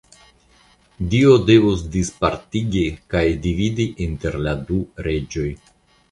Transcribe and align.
Dio 1.09 1.33
devus 1.49 1.83
dispartigi 1.95 2.81
kaj 3.15 3.21
dividi 3.43 3.85
inter 4.07 4.39
la 4.47 4.55
du 4.71 4.79
reĝoj. 5.09 5.47